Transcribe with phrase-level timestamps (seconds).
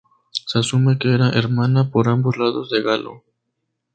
[0.31, 3.23] Se asume que era hermana por ambos lados de Galo.